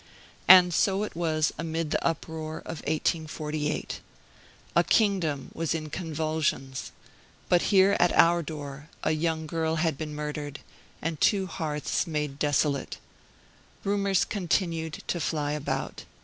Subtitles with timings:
[0.47, 4.01] And so it was amid the uproar of 1848.
[4.75, 6.91] A kingdom was in convulsions;
[7.49, 10.59] but here, at our door, a young girl had been murdered,
[11.03, 12.97] and two hearths made desolate.
[13.83, 16.03] Rumors continued to fly about.